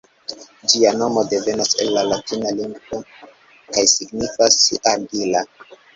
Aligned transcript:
Ĝia 0.71 0.93
nomo 1.01 1.23
devenas 1.33 1.75
el 1.83 1.93
la 1.97 2.03
latina 2.13 2.53
lingvo 2.61 3.03
kaj 3.77 3.85
signifas 3.93 4.59
"argila". 4.95 5.45